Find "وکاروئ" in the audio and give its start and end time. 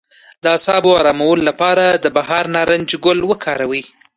3.29-3.83